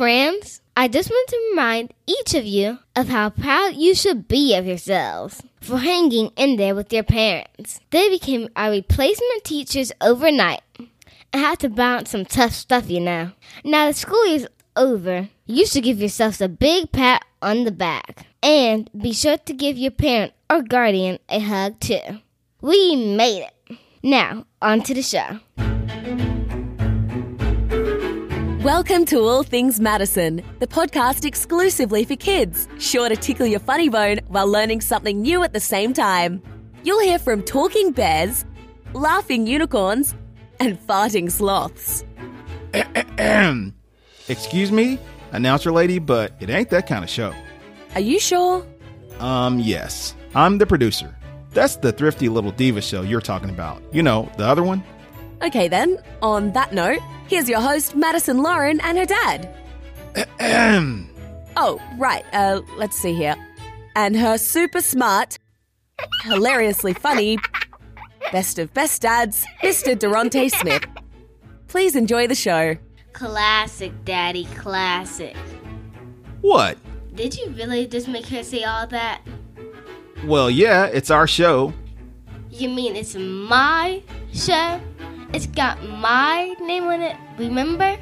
[0.00, 0.62] friends.
[0.74, 4.64] I just want to remind each of you of how proud you should be of
[4.64, 7.80] yourselves for hanging in there with your parents.
[7.90, 10.88] They became our replacement teachers overnight and
[11.42, 13.32] had to balance some tough stuff, you know.
[13.62, 18.24] Now the school year's over, you should give yourselves a big pat on the back.
[18.42, 22.20] And be sure to give your parent or guardian a hug too.
[22.62, 23.78] We made it.
[24.02, 25.40] Now, on to the show.
[28.64, 33.88] Welcome to All Things Madison, the podcast exclusively for kids, sure to tickle your funny
[33.88, 36.42] bone while learning something new at the same time.
[36.82, 38.44] You'll hear from talking bears,
[38.92, 40.14] laughing unicorns,
[40.58, 42.04] and farting sloths.
[44.28, 44.98] Excuse me,
[45.32, 47.32] announcer lady, but it ain't that kind of show.
[47.94, 48.66] Are you sure?
[49.20, 50.14] Um, yes.
[50.34, 51.16] I'm the producer.
[51.54, 53.82] That's the thrifty little diva show you're talking about.
[53.90, 54.84] You know, the other one?
[55.42, 59.48] Okay, then, on that note, here's your host, Madison Lauren, and her dad.
[61.56, 63.36] oh, right, uh, let's see here.
[63.96, 65.38] And her super smart,
[66.24, 67.38] hilariously funny,
[68.32, 69.98] best of best dads, Mr.
[69.98, 70.84] Durante Smith.
[71.68, 72.76] Please enjoy the show.
[73.12, 75.36] Classic, Daddy, classic.
[76.40, 76.76] What?
[77.14, 79.22] Did you really just make her say all that?
[80.24, 81.72] Well, yeah, it's our show.
[82.50, 84.80] You mean it's my show?
[85.32, 87.96] It's got my name on it, remember?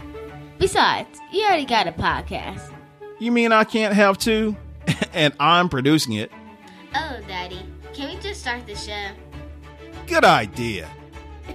[0.58, 2.72] Besides, you already got a podcast.
[3.18, 4.56] You mean I can't have two?
[5.12, 6.32] and I'm producing it.
[6.94, 7.60] Oh, Daddy,
[7.92, 9.08] can we just start the show?
[10.06, 10.88] Good idea.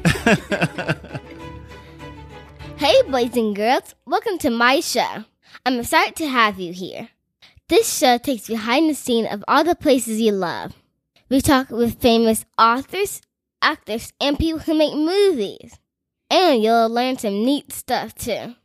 [2.78, 5.26] hey, boys and girls, welcome to my show.
[5.66, 7.10] I'm excited to have you here.
[7.68, 10.74] This show takes behind the scene of all the places you love.
[11.30, 13.22] We talk with famous authors,
[13.64, 15.80] actors, and people who make movies.
[16.30, 18.56] And you'll learn some neat stuff too.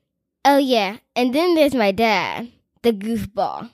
[0.44, 2.50] Oh, yeah, and then there's my dad,
[2.82, 3.70] the goofball,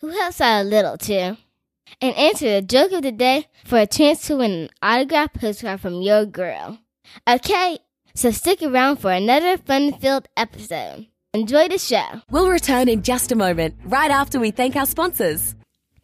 [0.00, 1.36] who helps out a little too.
[2.00, 5.80] And answer the joke of the day for a chance to win an autographed postcard
[5.80, 6.78] from your girl.
[7.28, 7.78] Okay,
[8.14, 11.06] so stick around for another fun filled episode.
[11.34, 12.22] Enjoy the show.
[12.30, 15.54] We'll return in just a moment, right after we thank our sponsors.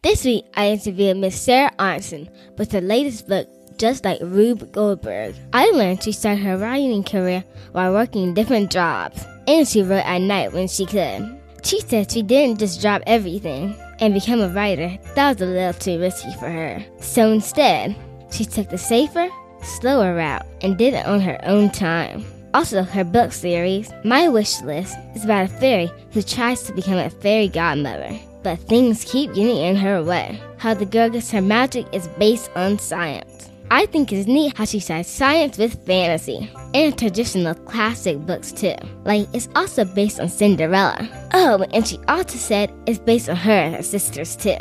[0.01, 3.47] This week, I interviewed Miss Sarah Aronson with her latest book,
[3.79, 5.35] Just Like Rube Goldberg.
[5.53, 10.19] I learned she started her writing career while working different jobs, and she wrote at
[10.19, 11.39] night when she could.
[11.63, 14.97] She said she didn't just drop everything and become a writer.
[15.15, 16.85] That was a little too risky for her.
[16.99, 17.95] So instead,
[18.31, 19.29] she took the safer,
[19.63, 22.25] slower route and did it on her own time.
[22.53, 26.97] Also, her book series, My Wish List, is about a fairy who tries to become
[26.97, 28.19] a fairy godmother.
[28.43, 30.41] But things keep getting in her way.
[30.57, 33.48] How the girl gets her magic is based on science.
[33.71, 38.73] I think it's neat how she ties science with fantasy and traditional classic books too.
[39.05, 41.07] Like it's also based on Cinderella.
[41.33, 44.57] Oh, and she also said it's based on her and her sisters too.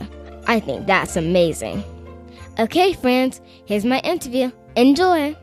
[0.46, 1.82] I think that's amazing.
[2.58, 4.50] Okay, friends, here's my interview.
[4.76, 5.34] Enjoy!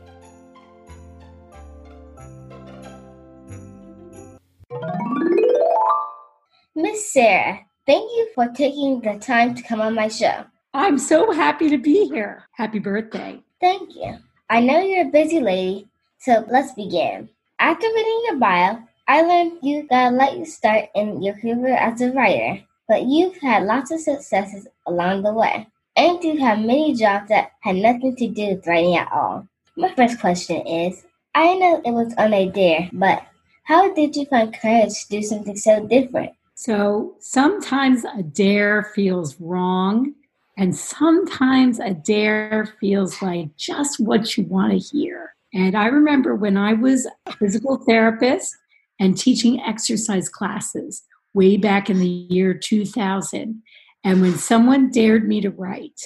[6.76, 10.44] Miss Sarah, thank you for taking the time to come on my show.
[10.72, 12.44] I'm so happy to be here.
[12.52, 13.42] Happy birthday.
[13.60, 14.18] Thank you.
[14.50, 17.28] I know you're a busy lady, so let's begin.
[17.58, 18.78] After reading your bio,
[19.08, 23.36] I learned you got a light start in your career as a writer, but you've
[23.38, 25.66] had lots of successes along the way.
[25.96, 29.48] And you've many jobs that had nothing to do with writing at all.
[29.76, 33.22] My first question is I know it was on a dare, but
[33.64, 36.32] how did you find courage to do something so different?
[36.54, 40.14] So sometimes a dare feels wrong,
[40.56, 45.34] and sometimes a dare feels like just what you want to hear.
[45.52, 48.56] And I remember when I was a physical therapist
[48.98, 51.02] and teaching exercise classes
[51.34, 53.62] way back in the year 2000.
[54.04, 56.00] And when someone dared me to write,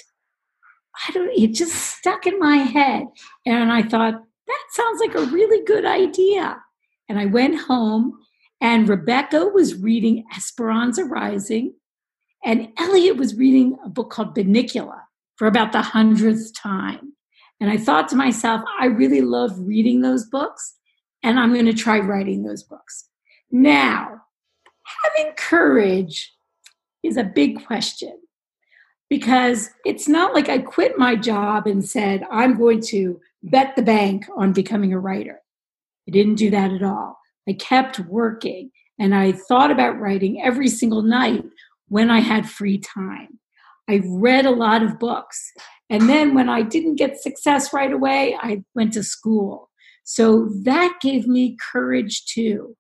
[1.09, 3.07] I don't, it just stuck in my head.
[3.47, 4.15] And I thought,
[4.47, 6.61] that sounds like a really good idea.
[7.09, 8.19] And I went home
[8.61, 11.75] and Rebecca was reading Esperanza Rising,
[12.45, 15.01] and Elliot was reading a book called Bunnicula
[15.37, 17.13] for about the hundredth time.
[17.61, 20.77] And I thought to myself, I really love reading those books,
[21.23, 23.09] and I'm going to try writing those books.
[23.51, 24.23] Now,
[25.05, 26.33] having courage
[27.03, 28.19] is a big question
[29.09, 33.83] because it's not like I quit my job and said, I'm going to bet the
[33.83, 35.41] bank on becoming a writer.
[36.09, 37.19] I didn't do that at all.
[37.49, 41.45] I kept working and I thought about writing every single night
[41.91, 43.39] when I had free time.
[43.89, 45.53] I read a lot of books.
[45.91, 49.71] And then when I didn't get success right away, I went to school.
[50.05, 52.77] So that gave me courage too.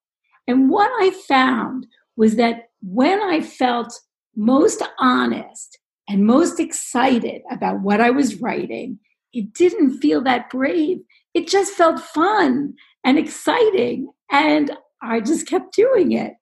[0.47, 1.87] And what I found
[2.17, 3.93] was that when I felt
[4.37, 5.79] most honest
[6.09, 9.01] and most excited about what I was writing,
[9.33, 10.99] it didn't feel that brave.
[11.35, 12.75] It just felt fun
[13.05, 14.11] and exciting.
[14.31, 16.35] And I just kept doing it.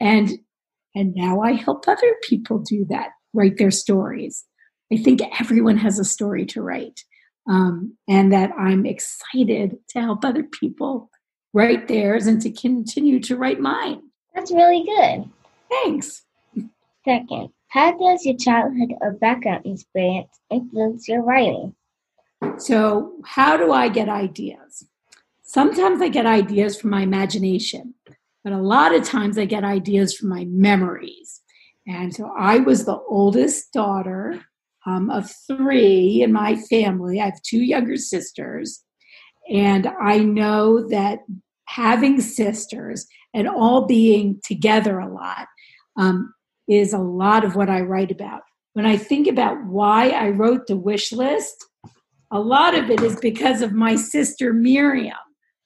[0.00, 0.38] And
[0.94, 4.44] and now I help other people do that, write their stories.
[4.92, 7.00] I think everyone has a story to write.
[7.48, 11.10] Um, and that I'm excited to help other people
[11.52, 14.00] write theirs and to continue to write mine.
[14.34, 15.28] That's really good.
[15.68, 16.22] Thanks.
[17.04, 21.74] Second, how does your childhood or background experience influence your writing?
[22.58, 24.86] So, how do I get ideas?
[25.42, 27.94] Sometimes I get ideas from my imagination,
[28.44, 31.40] but a lot of times I get ideas from my memories.
[31.86, 34.40] And so I was the oldest daughter
[34.86, 37.20] um, of three in my family.
[37.20, 38.82] I have two younger sisters.
[39.50, 41.20] And I know that
[41.66, 45.46] having sisters and all being together a lot
[45.96, 46.32] um,
[46.68, 48.42] is a lot of what I write about.
[48.74, 51.66] When I think about why I wrote the wish list,
[52.30, 55.16] a lot of it is because of my sister Miriam,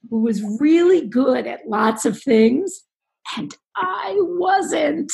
[0.09, 2.83] who was really good at lots of things,
[3.37, 5.11] and I wasn't.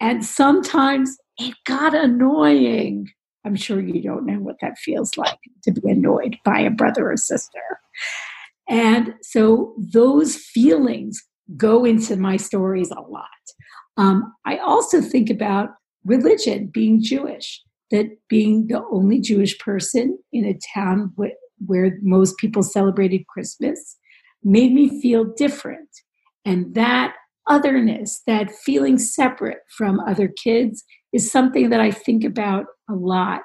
[0.00, 3.08] And sometimes it got annoying.
[3.44, 7.10] I'm sure you don't know what that feels like to be annoyed by a brother
[7.10, 7.60] or sister.
[8.68, 11.22] And so those feelings
[11.56, 13.28] go into my stories a lot.
[13.96, 15.70] Um, I also think about
[16.04, 21.36] religion, being Jewish, that being the only Jewish person in a town wh-
[21.66, 23.96] where most people celebrated Christmas
[24.44, 25.88] made me feel different.
[26.44, 27.14] And that
[27.46, 33.42] otherness, that feeling separate from other kids, is something that I think about a lot.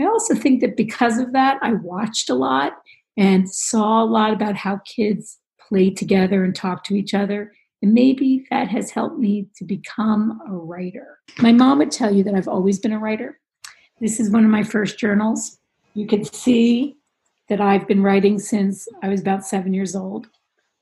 [0.00, 2.74] I also think that because of that, I watched a lot
[3.16, 5.38] and saw a lot about how kids
[5.68, 7.52] play together and talk to each other.
[7.82, 11.18] And maybe that has helped me to become a writer.
[11.38, 13.38] My mom would tell you that I've always been a writer.
[14.00, 15.58] This is one of my first journals.
[15.94, 16.96] You can see
[17.48, 20.28] that I've been writing since I was about seven years old.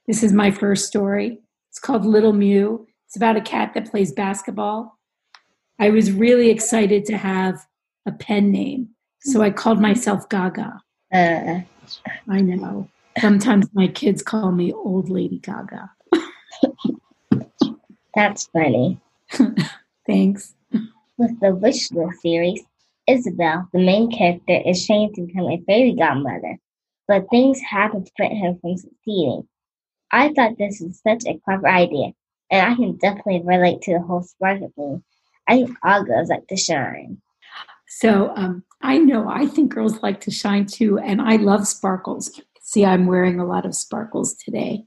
[0.07, 1.39] This is my first story.
[1.71, 2.87] It's called Little Mew.
[3.07, 4.99] It's about a cat that plays basketball.
[5.79, 7.65] I was really excited to have
[8.07, 8.91] a pen name,
[9.21, 10.81] so I called myself Gaga.
[11.13, 11.61] Uh,
[12.29, 12.89] I know.
[13.19, 15.91] Sometimes my kids call me Old Lady Gaga.
[18.15, 19.01] That's funny.
[20.07, 20.55] Thanks.
[21.17, 22.63] With the Wish List series,
[23.09, 26.59] Isabel, the main character, is trained to become a fairy godmother,
[27.09, 29.49] but things happen to prevent her from succeeding.
[30.11, 32.13] I thought this was such a clever idea,
[32.51, 35.03] and I can definitely relate to the whole sparkle thing.
[35.49, 37.21] I think all girls like to shine.
[37.89, 42.41] So um, I know I think girls like to shine too, and I love sparkles.
[42.61, 44.85] See, I'm wearing a lot of sparkles today.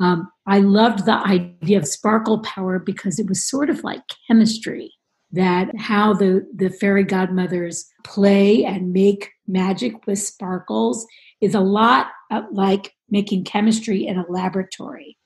[0.00, 4.92] Um, I loved the idea of sparkle power because it was sort of like chemistry
[5.32, 11.06] that how the, the fairy godmothers play and make magic with sparkles
[11.40, 12.08] is a lot
[12.52, 15.16] like making chemistry in a laboratory.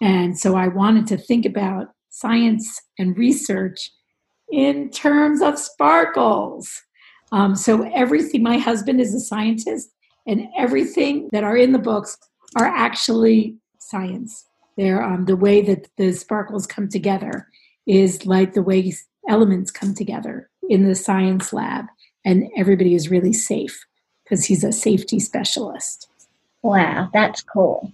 [0.00, 3.90] And so I wanted to think about science and research
[4.50, 6.70] in terms of sparkles.
[7.32, 9.90] Um, so everything, my husband is a scientist,
[10.26, 12.16] and everything that are in the books
[12.56, 14.44] are actually science.
[14.76, 17.48] They're um, the way that the sparkles come together
[17.86, 18.92] is like the way
[19.28, 21.86] elements come together in the science lab,
[22.24, 23.84] and everybody is really safe
[24.24, 26.08] because he's a safety specialist.
[26.62, 27.92] Wow, that's cool.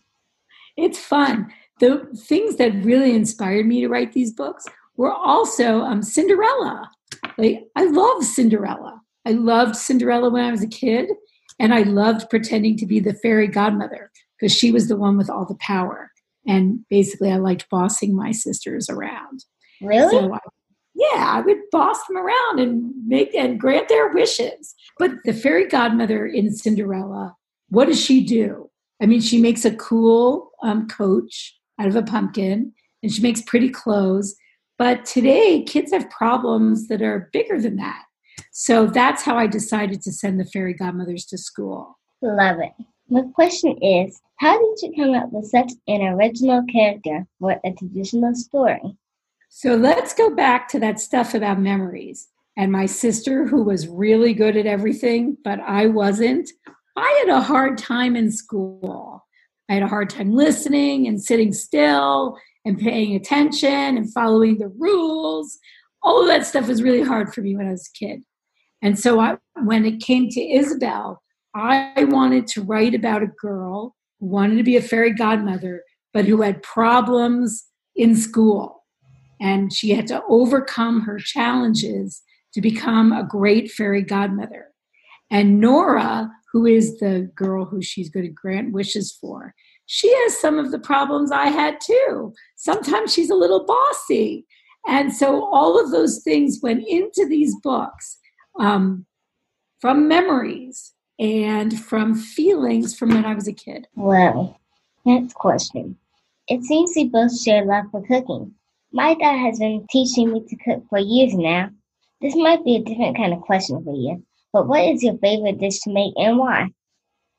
[0.76, 1.52] It's fun.
[1.80, 4.64] The things that really inspired me to write these books
[4.96, 6.90] were also um, Cinderella.
[7.36, 9.00] Like I love Cinderella.
[9.26, 11.10] I loved Cinderella when I was a kid,
[11.58, 15.30] and I loved pretending to be the fairy godmother because she was the one with
[15.30, 16.10] all the power.
[16.46, 19.44] And basically, I liked bossing my sisters around.
[19.80, 20.10] Really?
[20.10, 20.38] So I,
[21.10, 24.74] yeah, I would boss them around and make and grant their wishes.
[24.98, 27.34] But the fairy godmother in Cinderella,
[27.68, 28.70] what does she do?
[29.00, 33.42] I mean, she makes a cool um, coach out of a pumpkin, and she makes
[33.42, 34.36] pretty clothes.
[34.78, 38.04] But today, kids have problems that are bigger than that.
[38.52, 41.98] So that's how I decided to send the fairy godmothers to school.
[42.20, 42.72] Love it.
[43.08, 47.72] My question is How did you come up with such an original character for a
[47.72, 48.96] traditional story?
[49.54, 52.26] So let's go back to that stuff about memories.
[52.56, 56.48] And my sister, who was really good at everything, but I wasn't,
[56.96, 59.22] I had a hard time in school.
[59.68, 64.68] I had a hard time listening and sitting still and paying attention and following the
[64.68, 65.58] rules.
[66.02, 68.22] All of that stuff was really hard for me when I was a kid.
[68.80, 71.22] And so I, when it came to Isabel,
[71.54, 75.82] I wanted to write about a girl who wanted to be a fairy godmother,
[76.14, 78.81] but who had problems in school.
[79.42, 82.22] And she had to overcome her challenges
[82.54, 84.68] to become a great fairy godmother.
[85.32, 89.52] And Nora, who is the girl who she's going to grant wishes for,
[89.86, 92.32] she has some of the problems I had too.
[92.54, 94.46] Sometimes she's a little bossy.
[94.86, 98.18] And so all of those things went into these books
[98.60, 99.06] um,
[99.80, 103.88] from memories and from feelings from when I was a kid.
[103.96, 104.60] Well,
[105.04, 105.96] next question.
[106.48, 108.54] It seems we both share love for cooking.
[108.92, 111.70] My dad has been teaching me to cook for years now.
[112.20, 114.22] This might be a different kind of question for you,
[114.52, 116.68] but what is your favorite dish to make and why?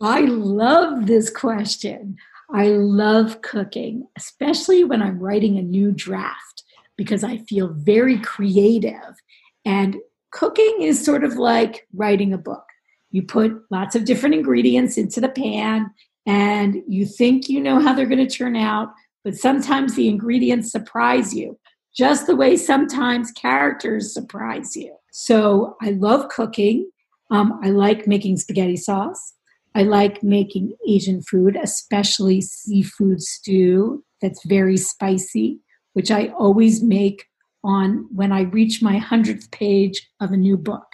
[0.02, 2.18] I love this question.
[2.52, 6.64] I love cooking, especially when I'm writing a new draft,
[6.98, 9.16] because I feel very creative.
[9.64, 9.98] And
[10.32, 12.66] cooking is sort of like writing a book.
[13.12, 15.92] You put lots of different ingredients into the pan,
[16.26, 18.90] and you think you know how they're going to turn out,
[19.24, 21.60] but sometimes the ingredients surprise you,
[21.96, 24.96] just the way sometimes characters surprise you.
[25.12, 26.90] So I love cooking.
[27.32, 29.34] Um, I like making spaghetti sauce.
[29.76, 35.60] I like making Asian food, especially seafood stew that's very spicy,
[35.94, 37.26] which I always make
[37.64, 40.86] on when I reach my 100th page of a new book.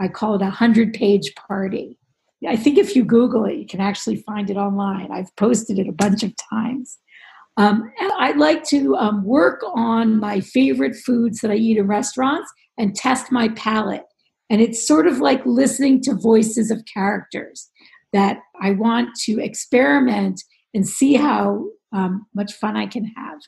[0.00, 1.98] I call it a 100 page party.
[2.46, 5.10] I think if you Google it, you can actually find it online.
[5.10, 6.98] I've posted it a bunch of times.
[7.56, 11.86] Um, and I like to um, work on my favorite foods that I eat in
[11.86, 14.04] restaurants and test my palate.
[14.50, 17.68] And it's sort of like listening to voices of characters
[18.12, 20.42] that I want to experiment
[20.74, 23.38] and see how um, much fun I can have.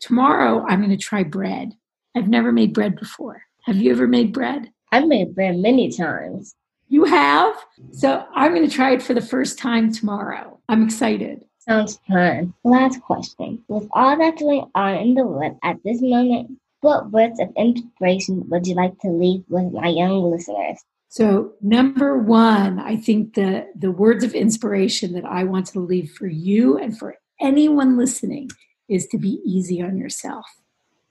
[0.00, 1.72] Tomorrow, I'm going to try bread.
[2.16, 3.42] I've never made bread before.
[3.64, 4.70] Have you ever made bread?
[4.90, 6.54] I've made bread many times.
[6.88, 7.54] You have?
[7.92, 10.58] So I'm going to try it for the first time tomorrow.
[10.68, 11.44] I'm excited.
[11.68, 12.54] Sounds fun.
[12.64, 13.62] Last question.
[13.68, 18.48] With all that's going on in the world at this moment, what words of inspiration
[18.48, 20.78] would you like to leave with my young listeners?
[21.10, 26.12] So, number one, I think the, the words of inspiration that I want to leave
[26.12, 28.50] for you and for anyone listening
[28.88, 30.46] is to be easy on yourself.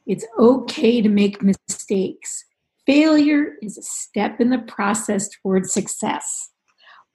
[0.07, 2.45] It's okay to make mistakes.
[2.85, 6.51] Failure is a step in the process towards success.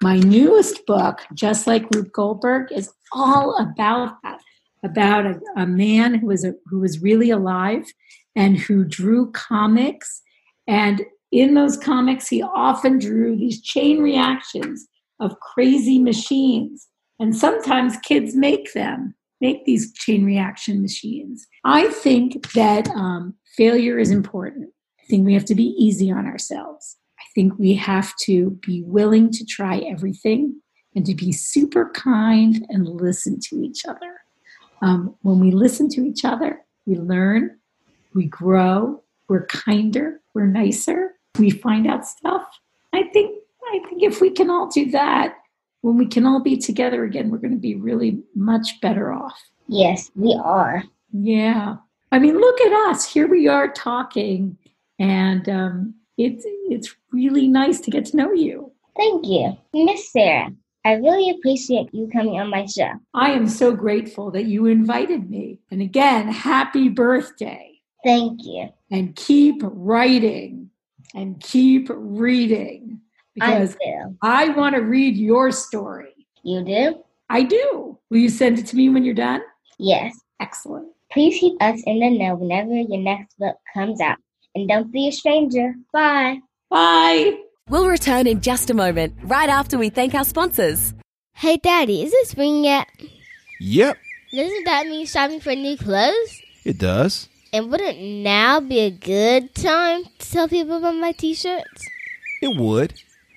[0.03, 4.41] My newest book, Just Like Rube Goldberg, is all about that,
[4.83, 7.85] about a, a man who was a, who was really alive
[8.35, 10.21] and who drew comics.
[10.67, 14.89] And in those comics, he often drew these chain reactions
[15.21, 16.89] of crazy machines.
[17.21, 21.47] And sometimes kids make them, make these chain reaction machines.
[21.65, 24.71] I think that um, failure is important.
[25.01, 26.97] I think we have to be easy on ourselves
[27.35, 30.61] think we have to be willing to try everything
[30.95, 34.21] and to be super kind and listen to each other.
[34.83, 37.59] Um, when we listen to each other, we learn,
[38.15, 42.45] we grow, we're kinder, we're nicer, we find out stuff.
[42.93, 45.37] I think I think if we can all do that,
[45.81, 49.41] when we can all be together again, we're going to be really much better off.
[49.69, 50.83] Yes, we are.
[51.13, 51.77] Yeah.
[52.11, 53.11] I mean, look at us.
[53.11, 54.59] Here we are talking,
[54.99, 58.73] and um, it's it's really nice to get to know you.
[58.97, 60.51] Thank you, Miss Sarah.
[60.85, 62.91] I really appreciate you coming on my show.
[63.15, 65.61] I am so grateful that you invited me.
[65.71, 67.81] And again, happy birthday.
[68.05, 68.69] Thank you.
[68.91, 70.71] And keep writing
[71.15, 73.01] and keep reading
[73.35, 73.77] because
[74.23, 76.27] I, I want to read your story.
[76.43, 77.05] You do?
[77.31, 77.99] I do.
[78.11, 79.43] Will you send it to me when you're done?
[79.79, 80.19] Yes.
[80.41, 80.89] Excellent.
[81.13, 84.19] Please keep us in the know whenever your next book comes out.
[84.55, 85.75] And don't be a stranger.
[85.93, 86.41] Bye.
[86.71, 87.39] Bye.
[87.69, 90.93] We'll return in just a moment, right after we thank our sponsors.
[91.35, 92.87] Hey, Daddy, is it spring yet?
[93.61, 93.97] Yep.
[94.35, 96.43] Doesn't that mean shopping for new clothes?
[96.65, 97.29] It does.
[97.53, 101.87] And wouldn't now be a good time to tell people about my t shirts?
[102.41, 102.95] It would.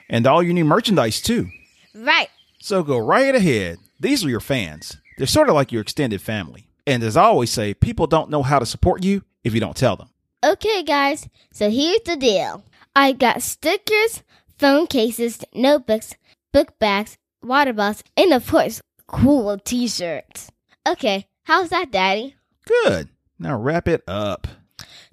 [0.10, 1.50] And all your new merchandise, too.
[1.93, 2.29] Right.
[2.60, 3.77] So go right ahead.
[4.00, 4.98] These are your fans.
[5.17, 6.67] They're sort of like your extended family.
[6.88, 9.77] And as I always say, people don't know how to support you if you don't
[9.77, 10.10] tell them.
[10.46, 12.64] Okay, guys, so here's the deal
[12.96, 14.22] I got stickers,
[14.60, 16.14] phone cases, notebooks,
[16.54, 20.52] book bags, water bottles, and of course, cool t shirts.
[20.88, 22.36] Okay, how's that, Daddy?
[22.64, 23.10] Good.
[23.40, 24.48] Now wrap it up.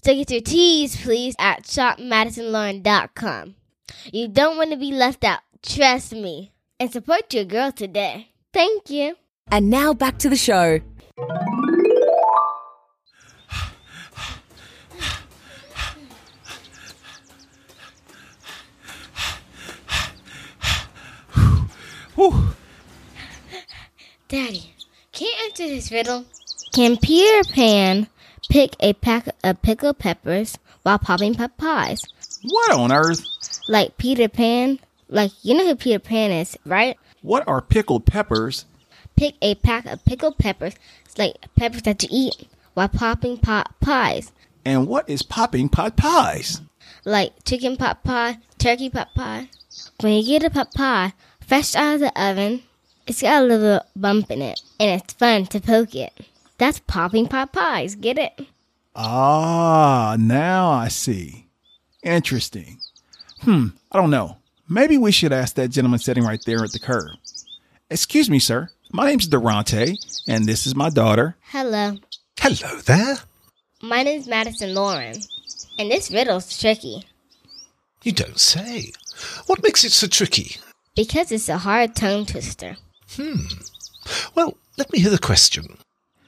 [0.05, 3.55] So get your teas, please, at shopmadisonlauren.com.
[4.12, 6.53] You don't want to be left out, trust me.
[6.79, 8.29] And support your girl today.
[8.53, 9.17] Thank you.
[9.51, 10.81] And now back to the show.
[22.23, 22.55] Whew.
[24.29, 24.75] Daddy,
[25.11, 26.25] can you answer this riddle?
[26.73, 28.07] Can Peter Pan
[28.49, 32.05] pick a pack of pickled peppers while popping pot pies?
[32.45, 33.25] What on earth?
[33.69, 34.79] Like Peter Pan?
[35.09, 36.97] Like, you know who Peter Pan is, right?
[37.23, 38.67] What are pickled peppers?
[39.17, 40.75] Pick a pack of pickled peppers,
[41.05, 44.31] it's like peppers that you eat, while popping pot pies.
[44.64, 46.61] And what is popping pot pies?
[47.05, 49.49] Like chicken pot pie, turkey pot pie.
[50.00, 51.14] When you get a pot pie
[51.47, 52.63] fresh out of the oven,
[53.07, 56.13] it's got a little bump in it, and it's fun to poke it.
[56.59, 58.47] That's popping pot pies, get it?
[58.95, 61.47] Ah, now I see.
[62.03, 62.79] Interesting.
[63.41, 64.37] Hmm, I don't know.
[64.69, 67.11] Maybe we should ask that gentleman sitting right there at the curb.
[67.91, 68.71] Excuse me, sir.
[68.93, 69.97] My name's Durante,
[70.29, 71.37] and this is my daughter.
[71.43, 71.97] Hello.
[72.39, 73.17] Hello there.
[73.83, 75.17] My name's Madison Lauren,
[75.79, 77.05] and this riddle's tricky
[78.03, 78.93] You don't say.
[79.47, 80.57] What makes it so tricky?
[80.95, 82.77] Because it's a hard tongue twister.
[83.11, 83.47] Hmm.
[84.35, 85.79] Well, let me hear the question.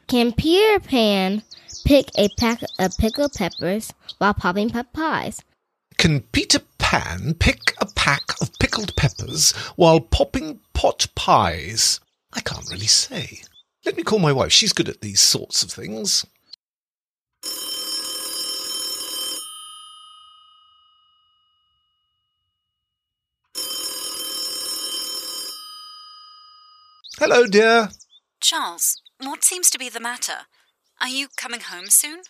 [0.06, 1.42] Can Peter Pan
[1.85, 5.42] pick a pack of pickled peppers while popping pot pies?
[5.99, 12.00] Can Peter Pan pick a pack of pickled peppers while popping pot pies?
[12.33, 13.40] I can't really say.
[13.85, 14.52] Let me call my wife.
[14.52, 16.26] She's good at these sorts of things.
[27.26, 27.88] Hello, dear.
[28.38, 30.40] Charles, what seems to be the matter?
[31.00, 32.20] Are you coming home soon?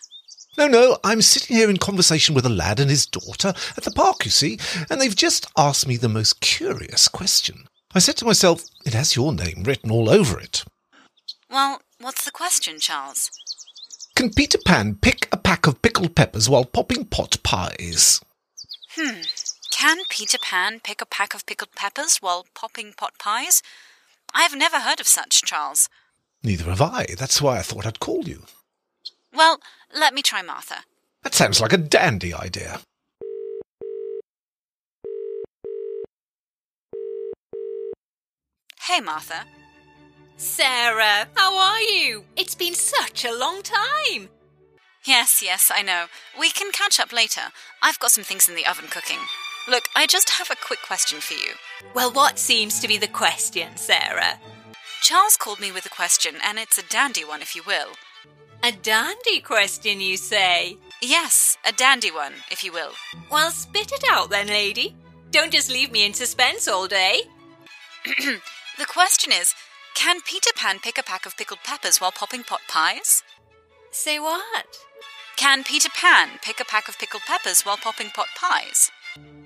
[0.57, 3.91] No, no, I'm sitting here in conversation with a lad and his daughter at the
[3.91, 4.57] park, you see,
[4.89, 7.67] and they've just asked me the most curious question.
[7.93, 10.63] I said to myself, it has your name written all over it.
[11.51, 13.29] Well, what's the question, Charles?
[14.15, 18.21] Can Peter Pan pick a pack of pickled peppers while popping pot pies?
[18.91, 19.23] Hmm.
[19.71, 23.61] Can Peter Pan pick a pack of pickled peppers while popping pot pies?
[24.35, 25.87] I have never heard of such, Charles.
[26.43, 27.07] Neither have I.
[27.17, 28.43] That's why I thought I'd call you.
[29.33, 29.59] Well,
[29.97, 30.83] let me try Martha.
[31.23, 32.81] That sounds like a dandy idea.
[38.81, 39.45] Hey, Martha.
[40.37, 42.25] Sarah, how are you?
[42.35, 44.29] It's been such a long time.
[45.05, 46.05] Yes, yes, I know.
[46.37, 47.41] We can catch up later.
[47.81, 49.19] I've got some things in the oven cooking.
[49.67, 51.53] Look, I just have a quick question for you.
[51.93, 54.39] Well, what seems to be the question, Sarah?
[55.01, 57.89] Charles called me with a question, and it's a dandy one, if you will.
[58.63, 60.77] A dandy question, you say?
[61.01, 62.91] Yes, a dandy one, if you will.
[63.31, 64.95] Well, spit it out then, lady.
[65.31, 67.23] Don't just leave me in suspense all day.
[68.77, 69.53] The question is
[69.95, 73.23] Can Peter Pan pick a pack of pickled peppers while popping pot pies?
[73.91, 74.65] Say what?
[75.37, 78.91] Can Peter Pan pick a pack of pickled peppers while popping pot pies?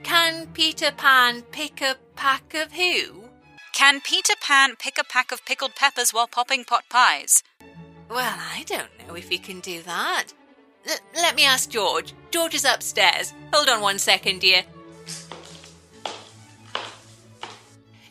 [0.03, 3.25] Can Peter Pan pick a pack of who?
[3.73, 7.43] Can Peter Pan pick a pack of pickled peppers while popping pot pies?
[8.09, 10.33] Well, I don't know if he can do that.
[10.87, 12.13] L- let me ask George.
[12.31, 13.33] George is upstairs.
[13.53, 14.63] Hold on one second, dear.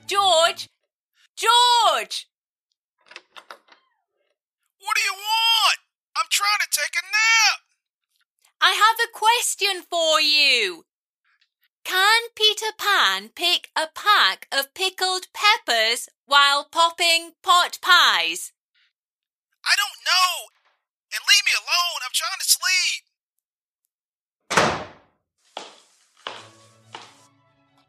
[0.07, 0.68] George!
[1.37, 2.29] George!
[4.81, 5.79] What do you want?
[6.16, 7.61] I'm trying to take a nap.
[8.61, 10.85] I have a question for you.
[11.88, 18.53] Can Peter Pan pick a pack of pickled peppers while popping pot pies?
[19.64, 20.48] I don't know.
[21.14, 22.03] And leave me alone.
[22.05, 23.05] I'm trying to sleep.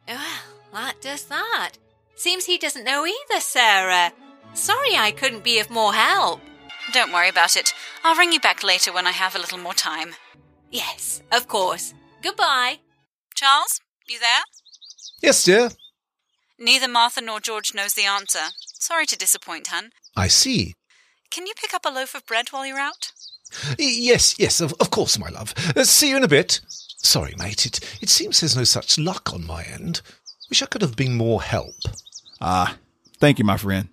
[0.07, 1.71] Well, that does that.
[2.15, 4.13] Seems he doesn't know either, Sarah.
[4.53, 6.39] Sorry I couldn't be of more help.
[6.93, 7.73] Don't worry about it.
[8.05, 10.15] I'll ring you back later when I have a little more time.
[10.71, 11.93] Yes, of course.
[12.21, 12.79] Goodbye.
[13.35, 14.43] Charles, you there?
[15.21, 15.69] Yes, dear.
[16.57, 18.53] Neither Martha nor George knows the answer.
[18.65, 19.91] Sorry to disappoint, hun.
[20.15, 20.75] I see.
[21.31, 23.11] Can you pick up a loaf of bread while you're out?
[23.77, 25.53] Yes, yes, of, of course, my love.
[25.75, 26.61] Uh, see you in a bit.
[26.97, 27.65] Sorry, mate.
[27.65, 30.01] It, it seems there's no such luck on my end.
[30.49, 31.75] Wish I could have been more help.
[32.41, 32.77] Ah,
[33.19, 33.89] thank you, my friend.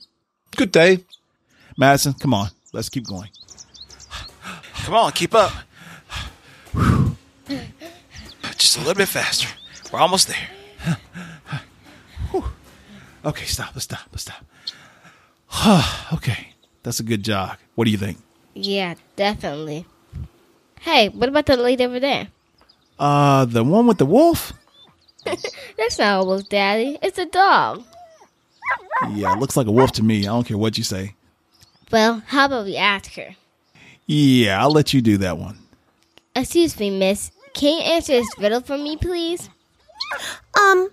[0.56, 1.04] Good day.
[1.76, 2.48] Madison, come on.
[2.72, 3.30] Let's keep going.
[4.84, 5.52] Come on, keep up.
[8.56, 9.48] Just a little bit faster.
[9.92, 10.96] We're almost there.
[13.26, 13.74] Okay, stop.
[13.74, 14.06] Let's stop.
[14.12, 16.12] Let's stop.
[16.12, 17.58] okay, that's a good jog.
[17.74, 18.18] What do you think?
[18.54, 19.84] Yeah, definitely.
[20.80, 22.28] Hey, what about the lady over there?
[23.00, 24.52] Uh, the one with the wolf?
[25.76, 26.98] That's not a wolf, Daddy.
[27.02, 27.82] It's a dog.
[29.10, 30.20] Yeah, it looks like a wolf to me.
[30.20, 31.14] I don't care what you say.
[31.90, 33.34] Well, how about we ask her?
[34.06, 35.58] Yeah, I'll let you do that one.
[36.34, 37.32] Excuse me, miss.
[37.52, 39.50] Can you answer this riddle for me, please?
[40.60, 40.88] Um,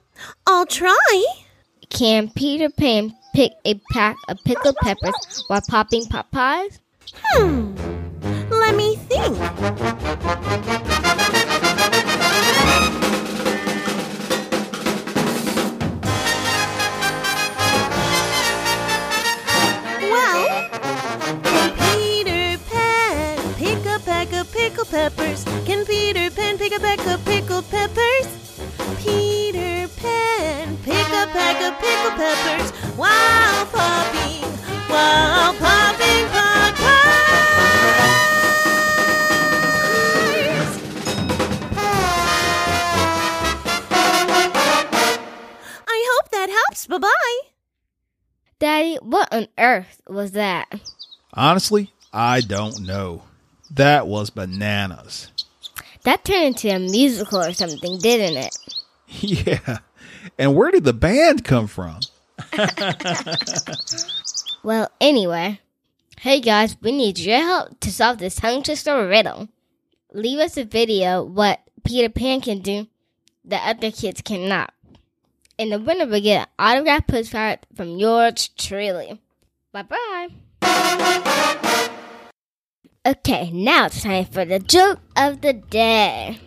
[0.47, 1.25] I'll try.
[1.89, 6.79] Can Peter Pan pick a pack of pickled peppers while popping pot pies?
[7.13, 7.75] Hmm.
[8.49, 9.37] Let me think.
[20.11, 20.69] Well,
[21.43, 25.43] can Peter Pan pick a pack of pickled peppers?
[25.65, 28.12] Can Peter Pan pick a pack of pickled peppers?
[31.83, 34.43] Pickled peppers while popping,
[34.89, 38.63] while popping pot pies.
[45.87, 46.87] I hope that helps.
[46.87, 47.39] Bye bye.
[48.59, 50.73] Daddy, what on earth was that?
[51.33, 53.23] Honestly, I don't know.
[53.71, 55.31] That was bananas.
[56.03, 58.55] That turned into a musical or something, didn't it?
[59.19, 59.77] Yeah.
[60.37, 61.99] And where did the band come from?
[64.63, 65.59] Well, anyway.
[66.21, 69.49] Hey guys, we need your help to solve this tongue twister riddle.
[70.13, 72.87] Leave us a video what Peter Pan can do
[73.43, 74.73] that other kids cannot.
[75.59, 79.19] And the winner will get an autographed postcard from yours truly.
[79.73, 80.29] Bye bye.
[83.05, 86.39] Okay, now it's time for the joke of the day.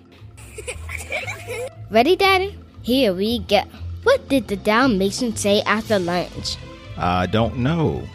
[1.91, 2.57] Ready, Daddy?
[2.87, 3.63] Here we go.
[4.05, 6.57] What did the Dalmatian say after lunch?
[6.97, 8.07] I don't know.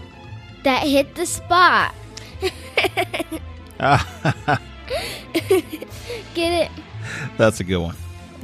[0.63, 1.93] That hit the spot.
[6.33, 6.71] Get it?
[7.37, 7.97] That's a good one.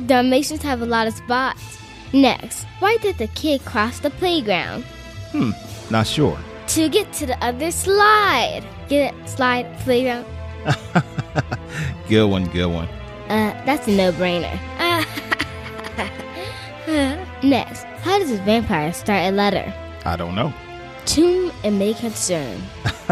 [0.05, 1.79] Dalmatians have a lot of spots.
[2.11, 4.83] Next, why did the kid cross the playground?
[5.31, 5.51] Hmm,
[5.89, 6.37] not sure.
[6.75, 8.67] To get to the other slide.
[8.89, 9.29] Get it?
[9.29, 10.25] Slide, playground.
[12.09, 12.89] Good one, good one.
[13.29, 14.76] Uh, that's a no-brainer.
[17.47, 19.73] Next, how does a vampire start a letter?
[20.03, 20.53] I don't know.
[21.05, 22.61] Tomb and may concern.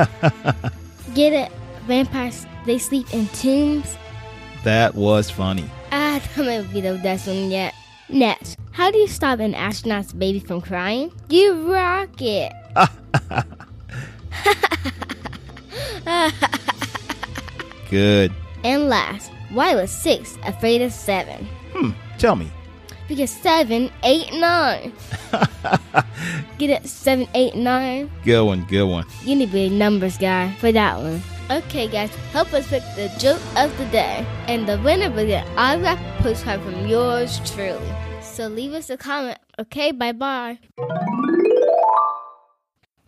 [1.16, 1.50] Get it?
[1.88, 3.96] Vampires, they sleep in tombs?
[4.66, 5.64] That was funny.
[5.94, 7.74] Ah, that might be the best one yet.
[8.10, 11.14] Next, how do you stop an astronaut's baby from crying?
[11.30, 12.52] You rock it.
[17.90, 18.34] Good.
[18.66, 21.48] And last, why was six afraid of seven?
[21.72, 22.52] Hmm, tell me.
[23.08, 24.92] Because seven, eight, nine.
[26.58, 26.88] Get it?
[26.88, 28.10] Seven, eight, nine.
[28.24, 29.06] Good one, good one.
[29.24, 31.22] You need to be a numbers guy for that one.
[31.52, 34.26] Okay, guys, help us pick the joke of the day.
[34.48, 37.80] And the winner will get an autographed postcard from yours truly.
[38.22, 39.38] So leave us a comment.
[39.60, 40.60] Okay, bye bye.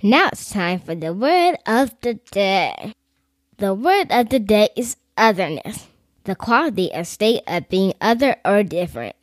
[0.02, 2.94] Now it's time for the word of the day.
[3.58, 5.88] The word of the day is otherness,
[6.24, 9.17] the quality or state of being other or different.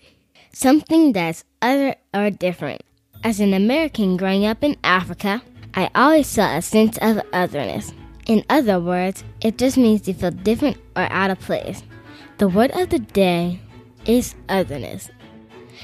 [0.55, 2.83] Something that's other or different.
[3.25, 5.43] As an American growing up in Africa,
[5.75, 7.93] I always felt a sense of otherness.
[8.29, 11.83] In other words, it just means you feel different or out of place.
[12.39, 13.59] The word of the day
[14.07, 15.11] is otherness.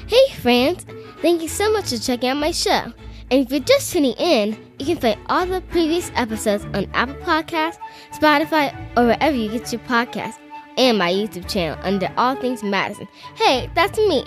[0.06, 0.86] Hey friends,
[1.20, 2.92] thank you so much for checking out my show.
[3.32, 7.16] And if you're just tuning in, you can find all the previous episodes on Apple
[7.16, 7.78] Podcasts,
[8.12, 10.38] Spotify, or wherever you get your podcasts,
[10.78, 13.08] and my YouTube channel under All Things Madison.
[13.34, 14.24] Hey, that's me.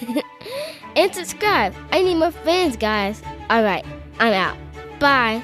[0.96, 1.74] and subscribe.
[1.92, 3.22] I need more fans, guys.
[3.50, 3.84] Alright,
[4.18, 4.56] I'm out.
[4.98, 5.42] Bye.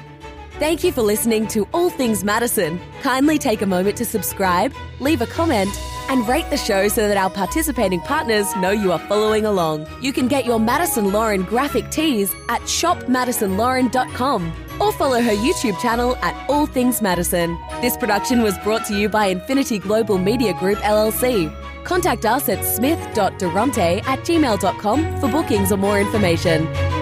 [0.57, 2.79] Thank you for listening to All Things Madison.
[3.01, 5.69] Kindly take a moment to subscribe, leave a comment,
[6.07, 9.85] and rate the show so that our participating partners know you are following along.
[10.01, 16.15] You can get your Madison Lauren graphic tees at shopmadisonlauren.com or follow her YouTube channel
[16.17, 17.57] at All Things Madison.
[17.81, 21.53] This production was brought to you by Infinity Global Media Group LLC.
[21.85, 26.94] Contact us at smith.durante at gmail.com for bookings or more information.